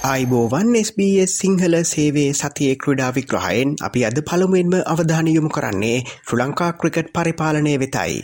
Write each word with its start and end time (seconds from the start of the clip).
අයිබෝවන් 0.00 0.76
SBS 0.78 1.32
සිංහල 1.34 1.74
සේවේ 1.84 2.30
සතියේ 2.32 2.74
ක්‍රඩා 2.76 3.08
විග්‍රහයෙන් 3.10 3.70
අපි 3.80 4.04
අද 4.04 4.18
පළමුුවෙන්ම 4.22 4.74
අවධානයොමු 4.86 5.50
කරන්නේ 5.50 5.96
ශ්‍ර 6.04 6.38
ලංකා 6.38 6.68
ක්‍රිකට් 6.74 7.10
පරිපාලනය 7.12 7.72
වෙතයි. 7.76 8.14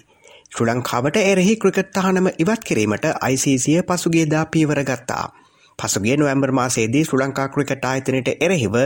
ශ්‍ර 0.53 0.69
ලංකාවට 0.69 1.19
එරෙහි 1.23 1.57
ක්‍රිකට් 1.57 1.91
තහනම 1.93 2.29
ඉවත් 2.37 2.63
කිරීමට 2.65 3.07
ICසිය 3.29 3.83
පසුගේදා 3.83 4.45
පීවර 4.47 4.81
ගත්තා. 4.85 5.27
පසුගේ 5.79 6.17
නොවම්බර් 6.17 6.53
මාසේදී 6.53 7.05
ශ්‍ර 7.05 7.21
ලංකා 7.21 7.49
ක්‍රිකට 7.49 7.85
ආයතනයට 7.85 8.31
එරෙහිව 8.39 8.77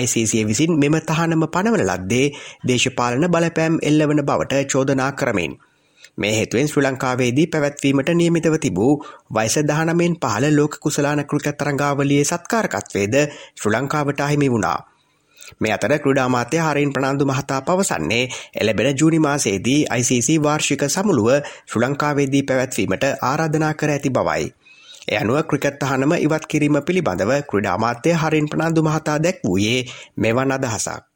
ICසිය 0.00 0.42
විසින් 0.44 0.72
මෙම 0.76 0.98
තහනම 1.02 1.46
පනවල 1.48 1.84
ලද්දේ 1.88 2.26
දේශපාලන 2.66 3.28
බලපෑම් 3.28 3.78
එල්ලවන 3.82 4.24
බවට 4.24 4.64
චෝදනා 4.66 5.12
කරමින්. 5.12 5.54
මේ 6.18 6.32
හේතුවෙන් 6.32 6.68
ශ්‍රී 6.68 6.84
ලංකාවේදී 6.84 7.46
පැවැත්වීමට 7.46 8.10
නියමිතව 8.12 8.56
තිබූ 8.60 8.92
වයස 9.30 9.56
දහනමෙන් 9.62 10.16
පහළ 10.16 10.46
ලෝක 10.56 10.74
කුසලාන 10.78 11.24
ක්‍රිකට් 11.24 11.58
තරංගාවලියේ 11.58 12.24
සත්කාරකත්වේද 12.24 13.14
ශ්‍රී 13.56 13.72
ලංකාවට 13.74 14.20
අහිමි 14.20 14.50
වුණා. 14.50 14.78
මේ 15.60 15.72
අතර 15.72 15.94
ක්‍රඩාමාත්‍ය 15.98 16.58
හරින් 16.58 16.92
ප්‍රනාාන්දු 16.92 17.24
මහතා 17.24 17.60
පවසන්නේ 17.62 18.24
එලබෙන 18.56 18.90
ජූනි 18.94 19.18
මාසේදී 19.18 19.78
ICC 19.92 20.28
වාර්ෂික 20.42 20.84
සමුළුව 20.88 21.30
ශ්‍රී 21.66 21.84
ලංකාවේදී 21.84 22.42
පැවැත්වීමට 22.42 23.06
ආරාධනා 23.22 23.72
කර 23.74 23.90
ඇති 23.90 24.10
බවයි. 24.10 24.44
එ 25.08 25.16
අනුව 25.16 25.40
ක්‍රිකත් 25.44 25.82
අහනම 25.82 26.12
ඉවත් 26.18 26.44
කිරීම 26.46 26.76
පිළිබඳව 26.82 27.32
ක්‍රඩාමාත්‍ය 27.48 28.18
හරින් 28.18 28.50
ප්‍රනාාන්දු 28.50 28.82
මහතා 28.82 29.18
දැක් 29.18 29.40
වූයේ 29.44 29.80
මෙවන් 30.18 30.52
අදහසක්. 30.52 31.11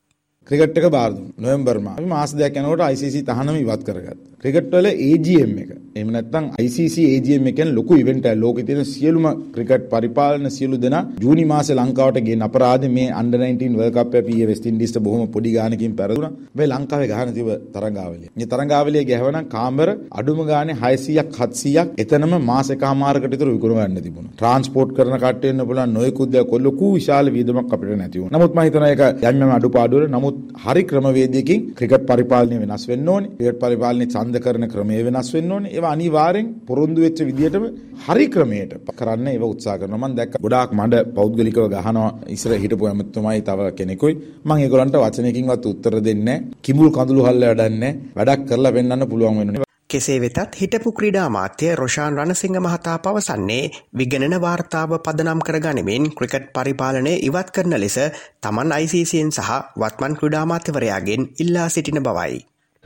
ක්‍රිකට් 0.49 0.79
එක 0.79 0.87
බාර 0.91 1.11
දුන්නා. 1.11 1.35
නොවැම්බර් 1.39 1.77
මාසේ. 1.81 1.99
අපි 1.99 2.09
මාස 2.09 2.31
දෙකක් 2.35 2.59
යනකොට 2.59 2.83
ICC 2.87 3.17
තහනම 3.29 3.57
ඉවත් 3.63 3.83
කරගත්තා. 3.87 4.37
ක්‍රිකට් 4.43 4.69
වල 4.73 4.87
AGM 5.07 5.53
එක. 5.63 5.71
එහෙම 5.97 6.11
නැත්නම් 6.15 6.45
ICC 6.65 6.97
AGM 7.15 7.47
එක 7.51 7.57
කියන්නේ 7.57 7.77
ලොකු 7.79 7.99
ඉවෙන්ට් 8.03 8.27
එකක්. 8.31 8.39
ලෝකේ 8.45 8.67
තියෙන 8.69 8.85
සියලුම 8.87 9.27
ක්‍රිකට් 9.55 9.87
පරිපාලන 9.93 10.49
සියලු 10.57 10.79
දෙනා 10.85 11.03
ජූනි 11.25 11.45
මාසේ 11.53 11.77
ලංකාවට 11.81 12.21
ගෙන් 12.29 12.47
අපරාධ 12.49 12.87
මේ 12.97 13.09
under 13.21 13.41
19 13.41 13.79
World 13.81 13.95
Cup 13.97 14.15
එක 14.21 14.31
ඊයේ 14.35 14.49
වෙස්ට් 14.51 14.69
ඉන්ඩීස්ට 14.71 15.01
බොහොම 15.07 15.33
පොඩි 15.37 15.53
ගානකින් 15.57 15.97
පෙරදුනා. 16.01 16.33
මේ 16.55 16.71
ලංකාවේ 16.73 17.11
ගහන 17.13 17.35
තිබ 17.39 17.51
තරංගාවලිය. 17.75 18.31
මේ 18.37 18.51
තරංගාවලිය 18.53 19.05
ගැහුවනම් 19.11 19.51
කාමර 19.57 19.89
අඩුම 20.21 20.41
ගානේ 20.53 20.79
600ක් 20.85 21.51
700ක් 21.57 22.05
එතනම 22.05 22.37
මාස 22.51 22.71
එකමාරකට 22.77 23.29
විතර 23.35 23.51
විකුණ 23.55 23.77
ගන්න 23.79 24.07
තිබුණා. 24.07 24.37
ට්‍රාන්ස්පෝර්ට් 24.37 24.95
කරන 24.99 25.19
කට්ටිය 25.25 25.53
වෙන්න 25.53 25.67
පුළුවන් 25.69 25.99
නොයෙකුත් 25.99 26.33
දේවල් 26.37 26.65
ලොකු 26.69 26.95
විශාල 26.97 27.35
වියදමක් 27.37 27.77
අපිට 27.77 27.99
නැති 27.99 28.23
වුණා. 28.23 28.37
නමුත් 28.37 28.55
මම 28.57 28.65
හිතනවා 28.69 28.95
ඒක 28.95 29.05
යම් 29.33 29.45
යම් 29.45 29.55
අඩුපාඩු 29.59 29.97
වල 29.99 30.09
නමුත් 30.17 30.36
හරි 30.65 30.83
ක්‍රමවේදයකින් 30.91 31.61
ක්‍රිකට් 31.79 32.05
පරිපාලනය 32.11 32.57
වෙනස් 32.63 32.85
වෙන්න 32.91 33.09
ඕනේ. 33.15 33.31
ක්‍රිකට් 33.39 33.61
පරිපාලනය 33.65 34.07
ඡන්ද 34.15 34.37
කරන 34.45 34.67
ක්‍රමය 34.73 35.01
වෙනස් 35.09 35.31
වෙන්න 35.35 35.53
ඕනේ. 35.57 35.73
ඒවා 35.77 35.93
අනිවාර්යෙන් 35.97 36.49
පොරොන්දු 36.69 37.01
වෙච්ච 37.07 37.21
විදිහටම 37.29 37.67
හරි 38.07 38.27
ක්‍රමයට 38.35 38.73
කරන්න 39.01 39.29
ඒව 39.35 39.45
උත්සාහ 39.53 39.77
කරනවා. 39.81 40.03
මම 40.03 40.17
දැක්ක 40.19 40.41
ගොඩාක් 40.47 40.73
මඩ 40.79 41.05
පෞද්ගලිකව 41.19 41.61
ගහනවා 41.75 42.09
ඉස්සර 42.37 42.53
හිටපු 42.65 42.91
ඇමතුමයි 42.93 43.45
තව 43.49 43.71
කෙනෙකුයි. 43.79 44.15
මම 44.47 44.57
ඒගොල්ලන්ට 44.65 44.99
වචනයකින්වත් 45.05 45.71
උත්තර 45.73 45.95
දෙන්නේ 46.09 46.25
නැහැ. 46.29 46.49
කිඹුල් 46.65 46.91
කඳුළු 46.97 47.29
හල්ල 47.29 47.47
වැඩක් 47.51 47.79
නැහැ. 47.83 47.95
වැඩක් 48.19 48.49
කරලා 48.51 48.77
පෙන්වන්න 48.77 49.09
පුළුවන් 49.13 49.39
වෙනවා. 49.43 49.66
කෙසේ 49.91 50.21
වෙතත් 50.21 50.57
හිටපු 50.61 50.91
ක්‍රීඩා 50.93 51.29
මාත්‍ය 51.29 51.67
රොෂාන් 51.75 52.17
රණසිංහ 52.19 52.57
මහතා 52.59 52.97
පවසන්නේ 52.99 53.71
විගණන 53.99 54.35
වාර්තාව 54.41 54.91
පදනම් 54.99 55.41
කර 55.47 55.59
ගනිමින් 55.61 56.09
ක්‍රිකට් 56.11 56.49
පරිපාලනය 56.55 57.13
ඉවත් 57.29 57.53
කරන 57.55 57.77
ලෙස 57.79 57.97
තමන් 58.43 58.75
ICCයෙන් 58.79 59.31
සහ 59.33 59.51
වත්මන් 59.77 60.19
ක්‍රඩාමාත්‍යවරයාගෙන් 60.21 61.29
ඉල්ලා 61.39 61.69
සිටින 61.69 62.03
බවයි. 62.03 62.43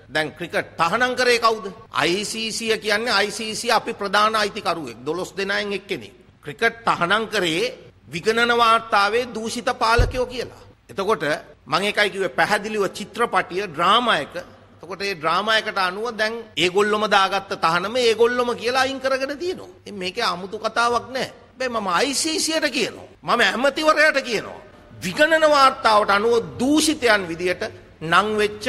දැන් 0.09 0.33
ක්‍රිකට් 0.33 0.77
තහනම් 0.77 1.16
කරේ 1.16 1.38
කවුද? 1.38 1.66
ICC 2.05 2.61
කියන්නේ 2.78 3.19
ICC 3.22 3.62
අපි 3.71 3.93
ප්‍රධාන 3.94 4.37
අයිතිකරුවෙක් 4.37 4.99
12 5.03 5.37
දෙනායින් 5.37 5.72
එක්කෙනෙක්. 5.72 6.15
ක්‍රිකට් 6.43 6.84
තහනම් 6.87 7.25
කරේ 7.28 7.75
විගණන 8.12 8.56
වාර්තාවේ 8.56 9.28
දූෂිත 9.34 9.69
පාලකයෝ 9.78 10.27
කියලා. 10.27 10.62
එතකොට 10.91 11.25
මම 11.67 11.82
ඒකයි 11.82 12.11
කිව්වේ 12.11 12.37
පැහැදිලිව 12.38 12.84
චිත්‍රපටිය 12.91 13.62
ඩ්‍රාමා 13.67 14.19
එක 14.19 14.34
එතකොට 14.83 14.99
මේ 14.99 15.15
ඩ්‍රාමා 15.15 15.59
එකට 15.59 15.79
අනුව 15.79 16.17
දැන් 16.17 16.35
ඒගොල්ලොම 16.57 17.05
දාගත්ත 17.09 17.53
තහනම 17.57 17.97
ඒගොල්ලොම 17.99 18.51
කියලා 18.57 18.83
අයින් 18.83 19.01
කරගෙන 19.01 19.39
තියෙනවා. 19.39 19.69
මේකේ 19.93 20.25
아무තු 20.25 20.59
කතාවක් 20.59 21.07
නැහැ. 21.11 21.33
හැබැයි 21.61 21.71
මම 21.71 21.89
ICCට 22.03 22.67
කියනවා. 22.71 23.09
මම 23.23 23.41
ඇමතිවරයාට 23.43 24.21
කියනවා. 24.23 24.61
විගණන 25.03 25.45
වාර්තාවට 25.51 26.11
අනුව 26.11 26.35
දූෂිතයන් 26.59 27.29
විදියට 27.29 27.63
නම් 28.03 28.29
වෙච්ච 28.39 28.67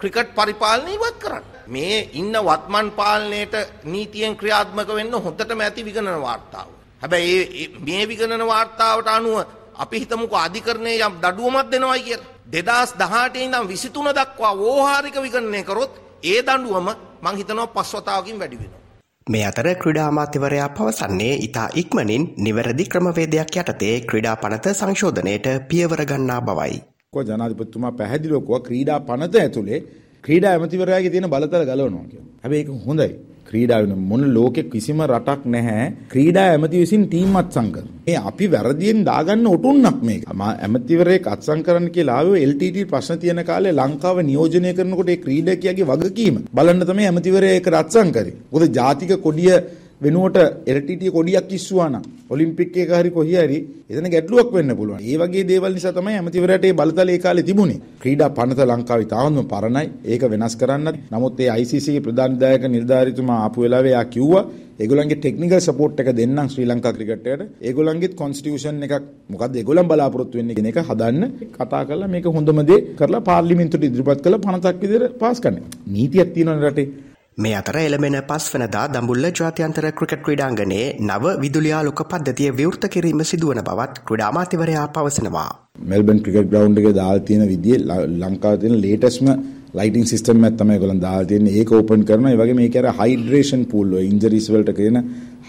ක්‍රිකට් 0.00 0.34
පරිපාලනය 0.34 0.90
ඉවත් 0.90 1.16
කරන්න. 1.18 1.44
මේ 1.66 2.08
ඉන්න 2.12 2.34
වත්මන් 2.38 2.90
පාලනයට 2.92 3.54
නීතියෙන් 3.84 4.36
ක්‍රියාත්මක 4.36 4.88
වෙන්න 4.88 5.12
හොඳටම 5.14 5.60
ඇති 5.60 5.84
විගණන 5.84 6.20
වාර්තාව. 6.22 6.68
හැබැයි 7.02 7.64
මේ 7.80 8.08
විගණන 8.08 8.46
වාර්තාවට 8.46 9.08
අනුව 9.08 9.36
අපි 9.74 9.96
හිතමුකෝ 9.98 10.38
අධිකරණයේ 10.38 11.00
යම් 11.00 11.14
දඩුවමක් 11.22 11.70
දෙනවයි 11.70 12.02
කියලා. 12.02 12.39
දෙදස් 12.52 12.92
දහටේ 13.00 13.44
ඉඳම් 13.44 13.66
විසිතුන 13.68 14.08
දක්වා 14.18 14.54
වෝහාරික 14.58 15.16
විගණනය 15.24 15.62
කරොත් 15.64 15.92
ඒ 16.22 16.40
දඩුවම 16.42 16.88
මං 17.24 17.36
හිතනවා 17.40 17.66
පස්වතාවකින් 17.74 18.38
වැඩි 18.40 18.58
වෙනවා. 18.62 18.80
මේ 19.26 19.44
අතර 19.50 19.68
ක්‍රඩාමාත්‍යවරයා 19.82 20.68
පවසන්නේ 20.70 21.34
ඉතා 21.46 21.68
ඉක්මනින් 21.82 22.24
නිවැරදි 22.38 22.84
ක්‍රමවේදයක් 22.92 23.56
යටතේ 23.62 23.94
ක්‍රඩා 24.10 24.36
පනත 24.36 24.74
සංශෝධනයට 24.74 25.46
පියවර 25.68 26.02
ගන්නා 26.10 26.40
බවයි. 26.40 26.82
කො 27.12 27.22
ජනාධිපතිතුමා 27.22 27.92
පැහැදිලිව 27.92 28.50
ක්‍රීඩා 28.66 29.00
පනත 29.00 29.34
ඇතුලේ 29.36 29.80
ක්‍රීඩා 30.24 30.52
ඇමතිවරයාගේ 30.54 31.10
තියෙන 31.10 31.30
බලතල 31.30 31.64
ගලවනවා 31.70 32.06
කියලා. 32.10 32.28
හැබැයි 32.42 32.64
ඒක 32.64 32.86
හොඳයි. 32.86 33.10
ක්‍රීඩා 33.46 33.80
වෙන 33.82 33.92
මොන 34.04 34.22
ලෝකෙ 34.30 34.62
කිසිම 34.64 35.00
රටක් 35.04 35.42
නැහැ 35.46 35.86
ක්‍රීඩා 36.10 36.46
ඇමති 36.48 36.76
විසින් 36.76 37.04
ටීම් 37.06 37.36
අත්සන් 37.36 37.68
කරන. 37.72 37.88
මේ 38.06 38.22
අපි 38.22 38.46
වැරදියෙන් 38.46 39.04
දාගන්න 39.04 39.46
ඔටුන්නක් 39.46 40.00
මේක. 40.02 40.24
මා 40.34 40.52
ඇමතිවරයෙක් 40.58 41.26
අත්සන් 41.26 41.62
කරන්න 41.62 41.90
කියලා 41.90 42.18
ආවේ 42.18 42.46
LTT 42.46 42.86
ප්‍රශ්න 42.86 43.18
තියෙන 43.18 43.42
කාලේ 43.44 43.74
ලංකාව 43.74 44.22
නියෝජනය 44.22 44.72
කරනකොට 44.72 45.10
ඒ 45.10 45.18
ක්‍රීඩකයාගේ 45.18 45.90
වගකීම 45.92 46.40
බලන්න 46.52 46.86
තමයි 46.86 47.06
ඇමතිවරයා 47.06 47.54
ඒක 47.54 47.70
අත්සන් 47.74 48.10
කරේ. 48.10 48.36
මොකද 48.50 48.74
ජාතික 48.74 49.12
කොඩිය 49.18 49.54
වෙනුවට 50.00 50.38
එරටිටිය 50.66 51.10
කොඩියක් 51.16 51.50
ඉස්සුවා 51.58 51.88
නම් 51.90 52.04
ඔලිම්පික් 52.32 52.76
එක 52.82 52.92
හරි 52.98 53.10
කොහේ 53.10 53.42
හරි 53.44 53.58
එතන 53.90 54.06
ගැටලුවක් 54.14 54.52
වෙන්න 54.54 54.72
පුළුවන්. 54.78 55.02
ඒ 55.02 55.16
වගේ 55.22 55.44
දේවල් 55.50 55.74
නිසා 55.76 55.92
තමයි 55.92 56.16
ඇමතිවරයාට 56.18 56.64
මේ 56.66 56.78
බලතල 56.80 57.10
ඒ 57.14 57.18
කාලේ 57.18 57.46
තිබුණේ. 57.48 57.80
ක්‍රීඩා 58.02 58.30
පනත 58.38 58.66
ලංකාවේ 58.70 59.10
තාමත් 59.12 59.48
පරණයි. 59.52 59.86
ඒක 60.12 60.22
වෙනස් 60.32 60.56
කරන්නත්. 60.56 60.96
නමුත් 61.12 61.40
ඒ 61.40 61.50
ICC 61.62 61.86
ගේ 61.94 62.04
ප්‍රධාන 62.06 62.38
දායක 62.42 62.64
නිලධාරීතුමා 62.68 63.38
ආපු 63.44 63.64
වෙලාවේ 63.64 63.94
යා 63.96 64.04
කිව්වා 64.14 64.44
ඒගොල්ලන්ගේ 64.80 65.18
ටෙක්නිකල් 65.18 65.60
සපෝට් 65.60 66.00
එක 66.02 66.08
දෙන්නම් 66.20 66.48
ශ්‍රී 66.52 66.68
ලංකා 66.70 66.94
ක්‍රිකට්ටයට. 66.96 67.42
ඒගොල්ලන්ගෙත් 67.68 68.14
කොන්ස්ටිටියුෂන් 68.22 68.80
එකක් 68.86 69.04
මොකද්ද 69.32 69.60
ඒගොල්ලන් 69.60 69.90
බලාපොරොත්තු 69.90 70.40
වෙන්නේ 70.40 70.56
කියන 70.56 70.70
එක 70.72 70.80
හදන්න 70.88 71.28
කතා 71.58 71.82
කරලා 71.90 72.12
මේක 72.14 72.32
හොඳම 72.38 72.64
දේ 72.70 72.80
කරලා 73.00 73.26
පාර්ලිමේන්තුවට 73.30 73.88
ඉදිරිපත් 73.90 74.24
කරලා 74.24 74.44
පනතක් 74.46 74.82
විදිහට 74.82 75.20
පාස් 75.22 75.44
කරන්න. 75.44 75.62
නීතියක් 75.94 76.34
තියෙනවනේ 76.34 76.70
රටේ. 76.70 77.09
මේ 77.42 77.52
අතර 77.54 77.76
එළමෙන 77.78 78.16
පස්වනදා 78.22 78.82
දඹුල්ල 78.94 79.26
ජාත්‍යන්තර 79.30 79.84
ක්‍රිකට් 79.92 80.22
ක්‍රීඩාංගනයේ 80.24 80.86
නව 81.00 81.30
විදුලියාලුක 81.38 82.00
පද්ධතිය 82.10 82.50
විවෘත 82.52 82.84
කිරීම 82.88 83.22
සිදුවන 83.24 83.60
බවත් 83.68 84.02
ක්‍රඩාමාතිවරයා 84.08 84.82
පවසනවා. 84.88 85.48
මෙල්බන් 85.84 86.20
ක්‍රිකට් 86.24 86.50
ග්‍රවුන්් 86.50 86.76
එක 86.80 86.88
දාල් 86.94 87.20
තියෙන 87.20 87.44
විදිය 87.52 87.78
ලංකාව 88.16 88.58
තියෙන 88.60 88.76
ලේටස්ම 88.82 89.30
ලයිටින් 89.72 90.06
සිස්ටම් 90.06 90.44
එකක් 90.44 90.58
තමයි 90.58 90.74
ඒගොල්ලන් 90.74 91.00
දාලා 91.00 91.24
තියෙන්නේ. 91.24 91.54
ඒක 91.54 91.72
ඕපන් 91.72 92.04
කරනවා. 92.04 92.32
ඒ 92.32 92.40
වගේ 92.42 92.58
මේක 92.60 92.76
අර 92.76 92.88
හයිඩ්‍රේෂන් 93.00 93.62
පූල් 93.72 93.88
වල 93.90 94.04
ඉන්ජරිස් 94.04 94.50
වලට 94.52 94.76
කියන 94.76 94.98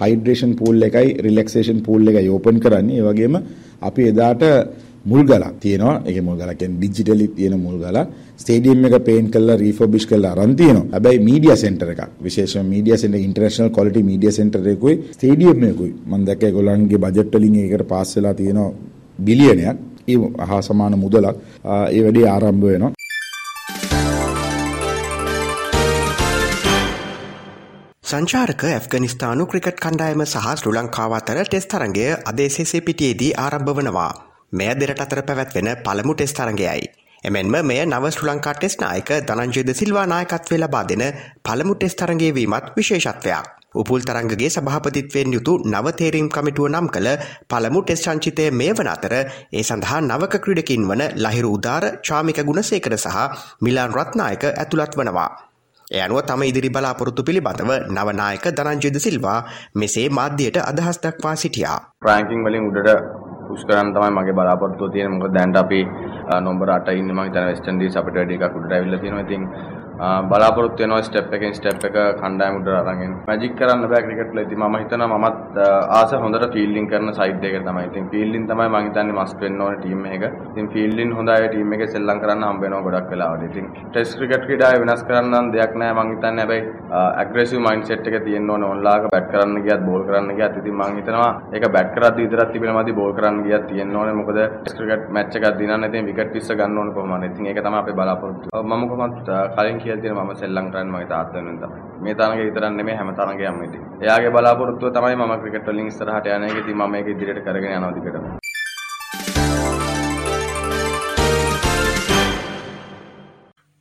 හයිඩ්‍රේෂන් 0.01 0.53
පූල් 0.55 0.87
එකයි 0.89 1.09
රිලැක්සේෂන් 1.19 1.81
පූල් 1.81 2.07
එකයි 2.07 2.29
ඕපන් 2.29 2.59
කරන්නේ. 2.59 2.99
ඒ 2.99 3.07
වගේම 3.09 3.35
අපි 3.81 4.07
එදාට 4.07 4.47
මුල් 5.05 5.23
ගලක් 5.23 5.59
තියෙනවා. 5.59 6.01
ඒකේ 6.05 6.21
මුල් 6.21 6.37
ගලක් 6.37 6.57
කියන්නේ 6.59 6.77
ඩිජිටලි 6.77 7.27
තියෙන 7.37 7.59
මුල් 7.59 7.77
ගලක්. 7.83 8.07
ස්ටේඩියම් 8.41 8.85
එක 8.85 8.95
පේන්ට් 9.09 9.31
කරලා 9.33 9.57
රීෆර්බිෂ් 9.63 10.05
කරලා 10.11 10.31
අරන් 10.35 10.55
තියෙනවා. 10.55 10.87
හැබැයි 10.93 11.19
මීඩියා 11.29 11.55
සෙන්ටර් 11.55 11.89
එකක්. 11.93 12.01
විශේෂම 12.23 12.65
media 12.73 12.97
centre 13.03 13.19
international 13.27 13.69
quality 13.75 14.03
media 14.03 14.37
centre 14.39 14.67
එකකුයි 14.73 14.95
stadium 15.17 15.63
එකකුයි. 15.71 15.93
මම 16.07 16.25
දැක්ක 16.29 16.43
ඒගොල්ලන්ගේ 16.43 17.03
බජට් 17.05 17.35
වලින් 17.35 17.55
ඒකට 17.63 17.87
පාස් 17.87 18.15
වෙලා 18.15 18.33
තියෙනවා 18.33 18.71
බිලියනයක්. 19.19 19.77
ඒ 20.07 20.17
හා 20.49 20.61
සමාන 20.61 20.99
මුදලක්. 20.99 21.35
ඒ 21.91 22.01
වැඩේ 22.03 22.27
ආරම්භ 22.29 22.65
වෙනවා. 22.65 22.93
සංචාරක 28.11 28.63
ඇෆ්ගනිස්ථානු 28.69 29.43
ක්‍රිකට් 29.51 29.77
කණ්ඩායම 29.83 30.25
සහ 30.25 30.49
ශ්‍රු 30.59 30.71
ලංකාව 30.77 31.13
අතර 31.19 31.37
ටෙස් 31.47 31.65
තරගය 31.73 32.09
අදේසේසේ 32.31 32.81
පිටියේදී 32.87 33.31
ආරම්භ 33.45 33.73
වනවා. 33.77 34.30
මෙය 34.51 34.73
දෙරට 34.75 35.01
අතර 35.01 35.21
පැවැත්වෙන 35.21 35.69
පළමු 35.83 36.13
ටෙස් 36.15 36.33
තරගයයි. 36.33 36.83
එමෙන්ම 37.23 37.55
මෙය 37.63 37.79
නව 37.85 38.05
ශ්‍රු 38.09 38.27
ලංකා 38.27 38.53
ටෙස් 38.55 38.75
නායක 38.79 39.09
ධනංජයද 39.27 39.69
සිල්වා 39.73 40.05
නායකත්වය 40.07 40.57
ලබා 40.57 40.83
දෙන 40.83 41.03
පළමු 41.43 41.73
ටෙස් 41.75 41.95
තරගේ 41.95 42.31
වීමත් 42.33 42.71
විශේෂත්වයක්. 42.75 43.45
උපුල් 43.73 44.01
තරංගගේ 44.01 44.49
සභාපතිත්වයෙන් 44.49 45.33
යුතු 45.33 45.53
නව 45.65 45.93
තේරීම් 45.93 46.27
කමිටුව 46.29 46.67
නම් 46.67 46.87
කළ 46.89 47.09
පළමු 47.47 47.83
ටෙස් 47.83 48.03
සංචිතය 48.03 48.49
මේ 48.51 48.73
වන 48.73 48.89
අතර 48.89 49.13
ඒ 49.17 49.63
සඳහා 49.63 50.01
නවක 50.01 50.41
ක්‍රඩකින් 50.43 50.83
වන 50.89 51.03
ලහිරු 51.17 51.53
උදාර 51.57 51.83
චාමික 52.01 52.43
ගුණසේකර 52.43 52.97
සහ 52.97 53.17
මිලාන් 53.61 53.93
රත්නායක 53.93 54.43
ඇතුළත් 54.51 54.97
වනවා. 54.97 55.29
එය 55.87 56.01
අනුව 56.01 56.21
තම 56.23 56.43
ඉදිරි 56.43 56.69
බලාපොරොත්තු 56.69 57.23
පිළිබඳව 57.23 57.71
නවනායක 57.89 58.45
ධනංජයද 58.51 58.97
සිල්වා 58.99 59.39
මෙසේ 59.75 60.07
මාධ්‍යයට 60.11 60.57
අදහස් 60.61 60.97
දක්වා 60.99 61.35
සිටියා. 61.37 61.79
ප්‍රෑංකින් 61.99 62.43
වලින් 62.43 62.67
උඩට 62.69 63.30
පුෂ් 63.51 63.67
කරන්න 63.69 63.93
තමයි 63.95 64.11
මගේ 64.17 64.35
බලාපොරොත්තුව 64.39 64.91
තියෙන්නේ. 64.95 65.17
මොකද 65.19 65.33
දැන්ට 65.37 65.57
අපි 65.63 65.79
නම්බර 66.41 66.69
8 66.77 66.97
ඉන්නේ 67.01 67.15
මම 67.15 67.23
හිතන්නේ 67.27 67.49
වෙස්ට් 67.51 67.71
ඉන්ඩීස් 67.71 67.97
අපිට 68.01 68.15
වැඩි 68.19 68.37
එකක් 68.39 68.57
උඩට 68.59 68.75
ඇවිල්ලා 68.77 69.01
තියෙනවා. 69.03 69.25
ඉතින් 69.27 69.43
බලාපොරොත්තු 70.31 70.83
වෙනවා 70.83 71.01
ස්ටෙප් 71.07 71.33
එකෙන් 71.37 71.53
ස්ටෙප් 71.57 71.83
එක 71.87 71.95
කණ්ඩායම 72.21 72.59
උඩ 72.59 72.69
අරගෙන 72.79 73.13
මැජික් 73.27 73.55
කරන්න 73.59 73.87
බෑ 73.91 74.03
ක්‍රිකට් 74.05 74.31
වල. 74.33 74.41
ඉතින් 74.45 74.59
මම 74.59 74.77
හිතනවා 74.81 75.17
මමත් 75.17 75.57
ආස 75.99 76.13
හොඳට 76.23 76.47
ෆීල්ඩින් 76.55 76.87
කරන 76.91 77.13
සයිඩ් 77.19 77.43
එක 77.49 77.57
තමයි. 77.67 77.85
ඉතින් 77.89 78.09
ෆීල්ඩින් 78.13 78.47
තමයි 78.51 78.67
මම 78.69 78.77
හිතන්නේ 78.87 79.17
මස්ට් 79.19 79.41
වෙන්න 79.45 79.61
ඕනේ 79.61 79.79
ටීම් 79.81 80.05
එක. 80.15 80.23
ඉතින් 80.51 80.69
ෆීල්ඩින් 80.73 81.11
හොඳ 81.17 81.29
අය 81.35 81.47
ටීම් 81.47 81.73
එකේ 81.77 81.89
සෙල්ලම් 81.95 82.21
කරන්න 82.23 82.47
හම්බ 82.49 82.61
වෙනවා 82.65 82.85
ගොඩක් 82.87 83.11
වෙලාවට. 83.13 83.43
ඉතින් 83.49 83.67
ටෙස්ට් 83.91 84.17
ක්‍රිකට් 84.19 84.45
ක්‍රීඩාවේ 84.47 84.81
වෙනස් 84.85 85.03
කරන්න 85.09 85.31
නම් 85.31 85.51
දෙයක් 85.55 85.75
නෑ 85.81 85.93
මම 85.97 86.11
හිතන්නේ. 86.13 86.45
හැබැයි 86.45 86.63
ඇග්‍රෙසිව් 87.23 87.59
මයින්ඩ් 87.67 87.85
සෙට් 87.91 88.07
එක 88.11 88.17
තියෙන්න 88.25 88.49
ඕනේ 88.55 88.71
ඔන්ලාක 88.75 89.09
බැට් 89.13 89.29
කරන්න 89.33 89.61
ගියත් 89.67 89.85
බෝල් 89.89 90.07
කරන්න 90.09 90.35
ගියත් 90.39 90.57
ඉතින් 90.61 90.75
මම 90.79 90.97
හිතනවා 91.01 91.31
ඒක 91.53 91.67
බැට් 91.75 91.93
කරද්දි 91.95 92.25
විතරක් 92.25 92.53
තිබෙනවා 92.55 92.83
මදි 92.83 92.97
බෝල් 93.01 93.13
කරන්න 93.19 93.43
ගියත් 93.47 93.67
තියෙන්න 93.71 93.95
ඕනේ. 94.01 94.17
මොකද 94.21 94.39
ටෙස්ට් 94.39 94.81
ක්‍රිකට් 94.81 95.13
මැච් 95.19 95.35
එකක් 95.37 95.47
දිනන්න 95.61 95.87
ඉතින් 95.89 96.09
විකට් 96.09 96.33
20 96.39 96.59
ගන්න 96.59 96.77
ඕනේ 96.81 96.95
කොහොමද. 96.97 97.29
ඉතින් 97.29 97.51
ඒක 97.51 97.63
තමයි 97.65 97.79
අපේ 97.83 97.97
බලාපොරොත්තුව. 97.99 98.63
මම 98.63 98.83
කොහොමද 98.89 99.31
කලින් 99.57 99.79
කියලා 99.81 100.01
තියෙන 100.01 100.17
මම 100.17 100.31
සෙල්ලම් 100.35 100.71
කරන්න 100.71 100.91
මගේ 100.91 101.09
තාත්තා 101.09 101.35
වෙනුවෙන් 101.35 101.59
තමයි. 101.59 101.81
මේ 102.01 102.15
තරඟේ 102.15 102.47
විතරක් 102.47 102.73
නෙමෙයි 102.73 102.97
හැම 102.97 103.13
තරඟයක්ම 103.15 103.63
ඉතින්. 103.63 103.83
එයාගේ 104.01 104.31
බලාපොරොත්තුව 104.31 104.93
තමයි 104.93 105.15
මම 105.17 105.33
ක්‍රිකට් 105.41 105.67
වලින් 105.67 105.87
ඉස්සරහට 105.87 106.29
යන 106.29 106.43
එක. 106.43 106.57
ඉතින් 106.57 106.77
මම 106.77 106.91
මේක 106.91 107.07
ඉදිරියට 107.07 107.45
කරගෙන 107.45 107.71
යනවා 107.71 107.93
දිගටම. 107.93 108.25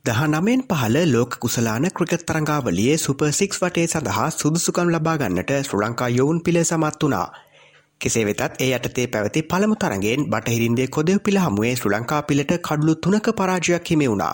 දහනමෙන් 0.05 0.61
පහළ 0.65 0.97
ලෝක 1.07 1.39
කුසලාන 1.39 1.83
ක්‍රිකට් 1.91 2.25
තරංගාවලියේ 2.25 2.97
සුප 2.97 3.19
සික්ස් 3.31 3.59
වටේ 3.59 3.87
සඳහා 3.87 4.29
සුදුසුකම් 4.31 4.89
ලබා 4.89 5.17
ගන්නට 5.17 5.51
ශ්‍ර 5.59 5.81
ලංකා 5.81 6.09
යොවුන් 6.09 6.39
පිළ 6.41 6.59
සමත් 6.63 7.03
වුණා. 7.03 7.27
කෙසේ 8.01 8.25
වෙතත් 8.25 8.55
ඒ 8.59 8.71
යටතේ 8.75 9.07
පැවති 9.07 9.43
පළමු 9.45 9.75
තරගෙන් 9.77 10.25
බටහිරින්දේ 10.31 10.87
කොදෙව් 10.89 11.19
පිළ 11.25 11.37
හමුවේ 11.39 11.75
ශ්‍ර 11.75 11.91
ලංකා 11.91 12.21
පිළට 12.23 12.53
කඩුළු 12.59 12.95
තුනක 12.97 13.27
පරාජයක් 13.37 13.91
හිමි 13.91 14.07
වුණා. 14.07 14.33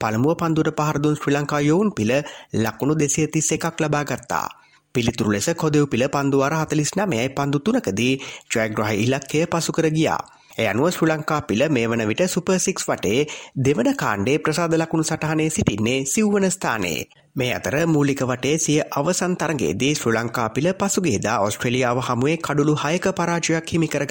පළමුුව 0.00 0.36
පන්දුට 0.36 0.70
පහරදුන් 0.78 1.16
ශ්‍රී 1.16 1.34
ලංකා 1.34 1.62
යොවුන් 1.62 1.90
පිළ 1.92 2.12
ලකුණු 2.56 2.94
දෙසිය 2.96 3.26
තිස්ස 3.28 3.50
එකක් 3.52 3.80
ලබා 3.80 4.04
ගත්තා. 4.04 4.46
පිළිතුරු 4.94 5.30
ලෙස 5.30 5.48
කොදෙව් 5.54 5.84
පිළ 5.86 6.04
පන්දුවර 6.08 6.54
හතලිස් 6.54 6.92
නමයයි 6.96 7.28
පන්දු 7.30 7.58
තුනකදී 7.60 8.14
ජයග්‍රහ 8.50 8.92
ඉලක්කය 8.96 9.40
පසුකර 9.48 9.86
ගියා. 9.90 10.20
එය 10.54 10.66
අනුව 10.66 10.86
ශ්‍ර 10.88 11.08
ලංකා 11.08 11.40
පිළ 11.42 11.62
මේ 11.68 11.86
වන 11.86 12.02
විට 12.06 12.22
සුපර්සික්ස් 12.28 12.84
වටේ 12.84 13.26
දෙවන 13.58 13.90
කාණ්ඩේ 13.96 14.38
ප්‍රසාද 14.38 14.74
ලකුණු 14.74 15.04
සටහනේ 15.04 15.50
සිටින්නේ 15.50 15.98
සිව්වන 16.06 16.46
ස්ථානයේ. 16.48 17.06
මේ 17.36 17.50
අතර 17.52 17.76
මූලික 17.86 18.20
වටේ 18.24 18.56
සිය 18.58 18.78
අවසන් 18.92 19.34
තරගේදී 19.36 19.94
ශ්‍ර 19.94 20.12
ලංකා 20.12 20.48
පිළ 20.50 20.68
පසුගේදා 20.74 21.38
ඔස්ට්‍රලියාව 21.40 21.98
හමුවේ 22.02 22.36
කඩුළු 22.38 22.74
හයක 22.78 23.06
පරාජයක් 23.12 23.72
හිමිකර 23.72 24.06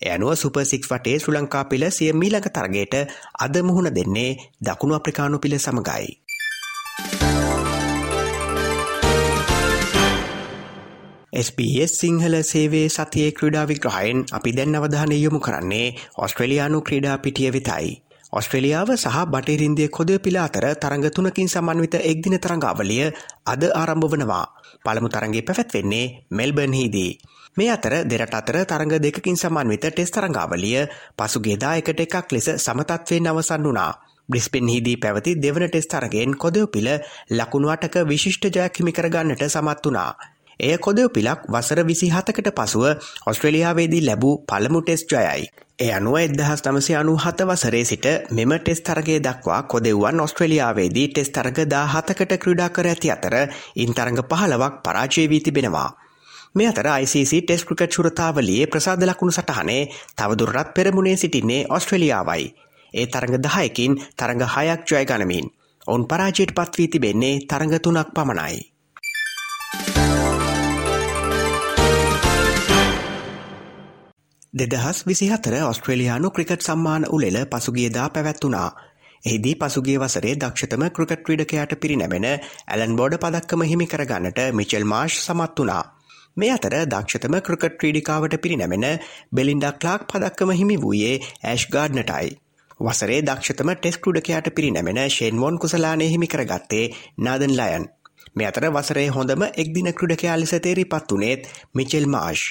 ගත්තා. 0.00 0.12
ඇනුව 0.12 0.34
සුපසික්ස් 0.34 0.88
වටේ 0.88 1.18
ශ්‍ර 1.18 1.32
ලංකා 1.32 1.64
පිළ 1.64 1.90
සිය 1.90 2.12
මීලක 2.12 2.48
තරගේට 2.48 2.94
අද 3.34 3.56
මුහුණ 3.62 3.94
දෙන්නේ 3.94 4.36
දකුණු 4.62 4.94
අප්‍රිකානු 4.94 5.38
පිළ 5.38 5.58
සමගයි. 5.58 6.18
SBS 11.32 12.00
සිංහල 12.00 12.42
සේවේ 12.42 12.88
සතියේ 12.88 13.32
ක්‍රඩා 13.32 13.66
විග්‍රහයෙන් 13.66 14.24
අපි 14.32 14.52
දැන් 14.52 14.74
අවධානය 14.74 15.16
යොමු 15.16 15.40
කරන්නේ 15.40 15.94
ඔස්ට්‍රලයානු 16.18 16.80
ක්‍රඩා 16.80 17.18
පිටිය 17.18 17.52
විතයි. 17.52 18.07
ඔස්ට්‍රලියාව 18.32 18.90
සහ 18.94 19.18
බටහිරින්දිය 19.26 19.88
කොද 19.88 20.10
පිලා 20.18 20.44
අතර 20.44 20.64
තරඟ 20.74 21.08
තුනකින් 21.08 21.48
සමන්විත 21.48 21.94
එක්දින 22.02 22.36
තරඟාවලිය 22.36 23.06
අද 23.44 23.62
ආරම්භ 23.72 24.06
වනවා. 24.06 24.46
පළමු 24.84 25.08
තරගේ 25.08 25.42
පැවැත්වෙන්නේ 25.42 26.12
මෙල්බර්න්හිදී. 26.30 27.12
මේ 27.56 27.70
අතර 27.70 27.94
දෙරට 28.04 28.34
අතර 28.34 28.56
තරඟ 28.64 28.94
දෙකින් 28.98 29.36
සමන්විත 29.36 29.84
ටෙස් 29.86 30.10
තරංගාවලිය 30.10 30.80
පසුගේදා 31.16 31.74
එකට 31.76 32.00
එකක් 32.00 32.28
ලෙස 32.30 32.48
සමතත්වයෙන් 32.56 33.26
අවසන් 33.26 33.64
වුණා. 33.64 33.92
බ්‍රිස්පෙන්හිදී 34.28 34.96
පැවති 34.96 35.32
දෙවන 35.36 35.64
ටෙස් 35.66 35.86
තරගෙන් 35.86 36.36
කොදව 36.36 36.68
පිළ 36.68 36.90
ලකුණු 37.30 37.68
අටක 37.68 37.96
විශිෂ්ට 38.04 38.44
ජයක්හිමි 38.50 38.92
කරගන්නට 38.92 39.42
සමත් 39.46 39.86
වනා. 39.86 40.12
එය 40.60 40.76
කොදව 40.78 41.08
පිලක් 41.10 41.40
වසර 41.46 41.80
විසි 41.84 42.06
හතකට 42.08 42.50
පසුව 42.52 42.84
ඔස්ට්‍රලියාවේදී 43.26 44.02
ලැබූ 44.02 44.34
පළමු 44.44 44.80
ටෙස් 44.82 45.02
ජයයි. 45.06 45.46
එය 45.78 45.90
අනුව 45.92 46.16
එදහස් 46.18 46.62
නමසය 46.64 46.92
අනු 46.94 47.12
හත 47.16 47.44
වසරේ 47.44 47.84
සිට 47.84 48.06
මෙම 48.30 48.52
ටෙස් 48.56 48.80
තරගේ 48.80 49.18
දක්වා 49.20 49.60
කොදෙව්වන් 49.64 50.20
ඔස්ට්‍රලියාවේදී 50.20 51.06
ටෙස් 51.08 51.30
තරග 51.30 51.58
දා 51.66 51.84
හතකට 51.86 52.32
ක්‍රඩා 52.36 52.68
කර 52.70 52.86
ඇති 52.86 53.08
අතර 53.10 53.34
ඉන්තරඟ 53.76 54.18
පහලවක් 54.24 54.74
පරාජයවී 54.82 55.40
තිබෙනවා. 55.40 55.90
මේ 56.54 56.68
අතර 56.68 56.88
ICC 56.94 57.32
ටෙස් 57.40 57.62
ක්‍රිකට් 57.64 57.94
ශුරතාවලියේ 57.94 58.66
ප්‍රසාද 58.66 59.02
ලකුණු 59.02 59.32
සටහනේ 59.32 59.82
තවදුරටත් 60.16 60.74
පෙරමුණේ 60.74 61.16
සිටින්නේ 61.16 61.68
ඔස්ට්‍රලියාවයි. 61.68 62.48
ඒ 62.94 63.06
තරඟ 63.06 63.38
දහයකින් 63.38 63.92
තරඟ 64.16 64.44
හයක් 64.46 64.80
ජය 64.86 65.04
ගනමින්. 65.04 65.46
ඔවුන් 65.86 66.04
පරාජයට 66.06 66.52
පත්වී 66.52 66.88
තිබෙන්නේ 66.88 67.40
තරඟ 67.46 67.78
තුනක් 67.78 68.10
පමණයි. 68.14 68.58
දෙදහස් 74.60 75.00
විසිහතර 75.04 75.54
ඔස්ට්‍රේලයානු 75.62 76.30
ක්‍රිකට් 76.30 76.62
සම්මාන 76.62 77.04
උලෙල 77.10 77.36
පසුගියදා 77.46 78.08
පැවැත්වනා. 78.10 78.70
එහිදී 79.24 79.54
පසුගේ 79.56 79.98
වසරේ 79.98 80.34
දක්ෂතම 80.36 80.84
ක්‍රිකට් 80.90 81.22
ක්‍රීඩකයාට 81.22 81.74
පිරිනැමෙන 81.76 82.26
ඇලන් 82.26 82.96
බෝඩ 82.96 83.16
පදක්කම 83.18 83.62
හිමි 83.64 83.86
කරගන්නට 83.86 84.40
මිචෙල් 84.54 84.84
මාර්ශ් 84.86 85.20
සමත් 85.20 85.58
වනා. 85.60 85.84
මේ 86.36 86.52
අතර 86.52 86.76
දක්ෂතම 86.86 87.38
ක්‍රිකට් 87.42 87.78
ක්‍රීඩිකාවට 87.78 88.36
පිරිනැමෙන 88.40 88.86
බෙලින්ඩක් 89.32 89.84
ලාක් 89.84 90.06
පදක්කම 90.06 90.54
හිමි 90.54 90.76
වූයේ 90.80 91.14
ඇෂ් 91.44 91.66
ගාඩ්නටයි. 91.68 92.36
වසරේ 92.80 93.20
දක්ෂතම 93.22 93.70
ටෙස් 93.74 93.98
ක්‍රඩකයාට 93.98 94.50
පිරිනැමෙන 94.52 95.00
ෂෙන්වොන් 95.08 95.58
කුසලානය 95.58 96.06
හිමි 96.06 96.28
කරගත්තේ 96.28 96.84
නාදන් 97.18 97.56
ලයන්. 97.56 97.88
මේ 98.36 98.46
අතර 98.46 98.70
වසරේ 98.72 99.08
හොඳම 99.10 99.42
එක්දින 99.56 99.92
ක්‍රඩකයා 99.92 100.38
ලෙස 100.38 100.54
තේරි 100.60 100.84
පත් 100.86 101.08
වනේත් 101.12 101.52
මිචෙල් 101.74 102.06
මාර්ෂ්. 102.08 102.44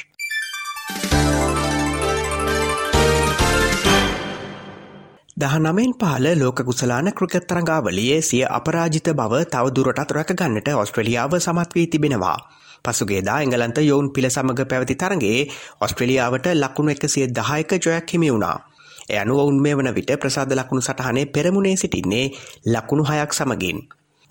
දහනමෙන් 5.38 5.92
පාල 5.94 6.26
ලෝක 6.34 6.60
කුසලාන 6.60 7.08
ක්‍රිකත් 7.14 7.44
තරඟාවලියේ 7.46 8.22
සිය 8.22 8.44
අපරාජිත 8.50 9.08
බව 9.12 9.34
තවදුරටත් 9.46 10.12
රැකගන්නට 10.12 10.70
ඔස්ට්‍රලියාව 10.74 11.34
සමත් 11.38 11.76
වී 11.76 11.88
තිබෙනවා. 11.88 12.38
පසුගේදා 12.86 13.36
එංගලන්ත 13.42 13.78
යොවුන් 13.80 14.08
පිළ 14.10 14.28
සමඟ 14.28 14.62
පැවති 14.64 14.96
තරගේ 14.96 15.40
ඔස්ට්‍රලියාවට 15.82 16.48
ලකුණු 16.56 16.92
එකසිය 16.92 17.28
දහයක 17.30 17.72
ජොයක් 17.78 18.10
හිමි 18.10 18.32
වුණා. 18.32 18.58
එය 19.10 19.18
අනුව 19.18 19.40
උන් 19.44 19.62
මේ 19.62 19.76
වන 19.76 19.94
විට 19.94 20.12
ප්‍රසාද 20.16 20.52
ලකුණු 20.52 20.82
සටහනේ 20.82 21.26
පෙරමුණේ 21.28 21.76
සිටින්නේ 21.76 22.26
ලකුණු 22.68 23.04
හයක් 23.06 23.32
සමගින්. 23.32 23.78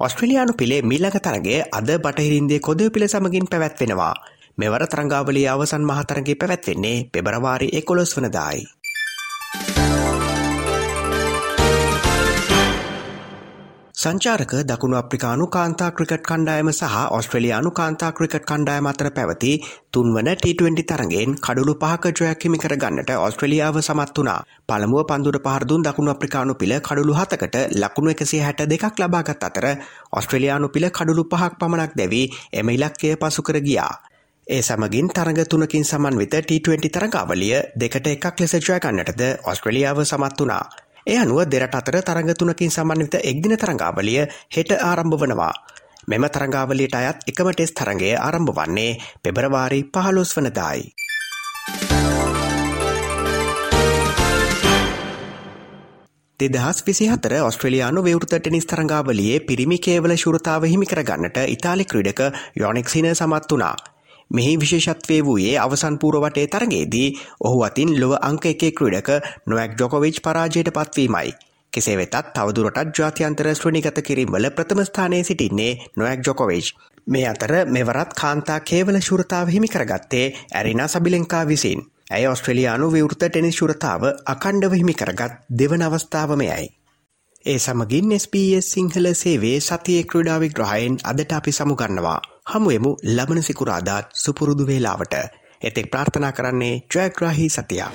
ඔස්ට්‍රලියයානු 0.01 0.53
පිළේ 0.55 0.83
මීලක 0.83 1.19
තරගේ 1.21 1.61
අද 1.73 1.89
බටහිරින්දේ 1.99 2.61
කොද 2.61 2.81
පිළ 2.91 3.07
සමගින් 3.07 3.47
පැවැත්වෙනවා. 3.47 4.15
මෙවර 4.59 4.83
තරංගාවලිය 4.87 5.47
අවසන් 5.49 5.85
මහතරගේ 5.85 6.35
පැවැත්වෙන්නේ 6.35 6.99
පෙබරවාරි 7.13 7.69
එකොළොස් 7.73 8.17
වනදායි. 8.17 8.67
සංචාරක 14.07 14.53
දකුණු 14.63 14.97
අප්‍රිකානු 14.97 15.47
කාන්තා 15.47 15.89
ක්‍රිකට් 15.91 16.23
කණ්ඩායම 16.23 16.69
සහ 16.71 16.99
ඔස්ට්‍රලයානු 17.11 17.71
කාන්තා 17.71 18.11
ක්‍රිකට් 18.13 18.45
කණ්ඩායම 18.51 18.87
අතර 18.87 19.09
පැවති 19.11 19.51
තුන්වන 19.93 20.29
T20 20.35 20.85
තරගෙන් 20.85 21.33
කඩුළු 21.39 21.75
පහක 21.75 22.13
ජොයක් 22.13 22.47
හිමි 22.47 22.59
කරගන්නට 22.59 23.11
ඔස්ට්‍රලියාව 23.17 23.79
සමත් 23.81 24.17
වනා 24.19 24.39
පළමුුව 24.69 25.05
පන්දුට 25.11 25.41
පහරදුන් 25.47 25.87
දකුණු 25.87 26.15
අප්‍රිකානු 26.15 26.55
පිළ 26.55 26.77
කඩුළු 26.81 27.19
හතකට 27.19 27.57
ලකුණු 27.77 28.15
එකසේ 28.15 28.43
හැට 28.43 28.63
දෙකක් 28.67 28.97
ලබාගත් 28.97 29.45
අතර 29.45 29.67
ඔස්ට්‍රලයානු 30.13 30.69
පිළ 30.69 30.89
කඩුළු 30.93 31.27
පහක් 31.27 31.53
පමණක් 31.59 31.99
දැවී 31.99 32.27
එම 32.55 32.69
ඉලක්කය 32.71 33.15
පසුකර 33.19 33.61
ගියා. 33.61 33.93
ඒ 34.47 34.63
සමගින් 34.63 35.09
තරග 35.11 35.39
තුනකින් 35.47 35.85
සමන් 35.85 36.17
වෙත 36.17 36.35
T20 36.45 36.95
තරගාවලිය 36.95 37.55
දෙකට 37.77 38.07
එකක් 38.09 38.35
ලෙස 38.41 38.59
ජයගන්නටද 38.63 39.23
ඔස්ට්‍රලියාව 39.45 40.05
සමත් 40.05 40.43
වනා. 40.43 40.65
එය 41.07 41.17
අනුව 41.17 41.41
දෙරට 41.47 41.75
අතර 41.75 41.97
තරග 42.03 42.35
තුනකින් 42.35 42.71
සමන්විත 42.71 43.15
එක්දින 43.23 43.55
තරඟාවලිය 43.55 44.27
හෙට 44.51 44.71
ආරම්භ 44.81 45.19
වනවා. 45.19 45.55
මෙම 46.09 46.25
තරඟාවලට 46.27 46.95
අයත් 46.95 47.19
එකම 47.27 47.51
ටෙස් 47.51 47.73
තරගේ 47.73 48.15
ආරම්භ 48.19 48.53
වන්නේ 48.53 48.99
පෙබරවාරි 49.23 49.81
පහලොස් 49.89 50.35
වනදායි. 50.37 50.85
දෙදහස් 56.41 56.79
විසි 56.85 57.07
හතර 57.09 57.35
ඔස්ට්‍රලයානු 57.43 58.03
විවෘත 58.03 58.33
ටෙනිස් 58.35 58.67
තරංගාවලියේ 58.67 59.41
පිරිමි 59.43 59.79
කේවල 59.81 60.17
ශුරතාව 60.17 60.67
හිමිකර 60.67 61.01
ගන්නට 61.03 61.39
ඉතාලි 61.49 61.85
ක්‍රඩක 61.85 62.21
යොනෙක්සින 62.57 63.15
සමත් 63.15 63.53
වනා. 63.53 63.96
මෙහි 64.31 64.57
විශේෂත්වය 64.57 65.19
වූයේ 65.23 65.59
අවසන් 65.59 65.99
පූරවටේ 65.99 66.47
තරගේදී 66.49 67.09
ඔහු 67.41 67.63
අතින් 67.63 67.91
ලොව 68.01 68.13
අංක 68.21 68.47
එකේ 68.47 68.73
ක්‍රඩක 68.73 69.11
නොවැක් 69.47 69.79
ජොකොවිච් 69.79 70.21
පරාජයට 70.23 70.71
පත්වීමයි. 70.71 71.33
කෙසේ 71.73 71.97
වෙතත් 71.97 72.17
තවදුරටත් 72.35 72.99
ජාතියන්තර 72.99 73.49
ශ්‍රණිගත 73.55 73.99
කිරීමවල 74.03 74.51
ප්‍රථමස්ථානය 74.51 75.25
සිටින්නේ 75.25 75.73
නොවැක් 75.97 76.25
ජොකොවිච්. 76.27 76.73
මේ 77.07 77.27
අතර 77.27 77.53
මෙවරත් 77.67 78.15
කාන්තා 78.15 78.61
කේවල 78.63 79.01
ශුරතාව 79.01 79.49
හිමි 79.49 79.69
කරගත්තේ 79.69 80.27
ඇරිනා 80.55 80.89
සබිලෙංකා 80.89 81.45
විසින්. 81.47 81.81
ඇය 82.11 82.27
ඔස්ට්‍රලියයානු 82.27 82.91
විවෘත 82.93 83.23
ටෙනිස් 83.23 83.57
ශුරතාව 83.57 84.03
අකණ්ඩව 84.27 84.73
හිමි 84.73 84.95
කරගත් 84.95 85.39
දෙවන 85.53 85.83
අවස්ථාවමයයි. 85.83 86.67
ඒ 87.47 87.59
සමගින් 87.59 88.13
SBS 88.15 88.69
සිංහල 88.73 89.07
සේවේ 89.15 89.59
සතියේ 89.61 90.07
ක්‍රඩාවි 90.13 90.49
ග්‍රහයෙන් 90.51 90.95
අදට 91.05 91.33
අපි 91.33 91.53
සමුගන්නවා. 91.53 92.15
හමුවමු 92.53 92.91
ලබන 93.11 93.41
සිකුරාදාත් 93.43 94.07
සුපුරුදු 94.15 94.67
වේලාවට. 94.67 95.15
එතෙක් 95.63 95.91
ප්‍රාර්ථනා 95.93 96.33
කරන්නේ 96.33 96.73
ජයග්‍රාහි 96.95 97.47
සතියා. 97.49 97.91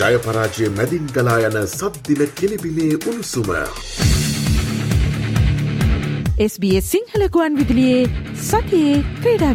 ජයපරාජය 0.00 0.72
මැදින් 0.72 1.06
ගලා 1.14 1.38
යන 1.40 1.60
සබ්දින 1.68 2.26
කෙලිබිලේ 2.34 2.92
උණුසුම. 3.04 3.54
SBS 6.44 6.90
සිංහලකුවන් 6.90 7.58
විදිලියේ 7.58 8.04
සතියේ 8.42 8.98
ක්‍රීඩා 9.22 9.54